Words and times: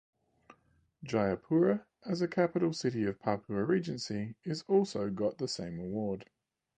Jayapura 1.05 1.85
as 2.03 2.23
a 2.23 2.27
capital 2.27 2.73
city 2.73 3.03
of 3.03 3.19
Papua 3.19 3.63
Regency 3.63 4.33
is 4.43 4.63
also 4.67 5.11
got 5.11 5.37
the 5.37 5.47
same 5.47 5.77
award. 5.79 6.25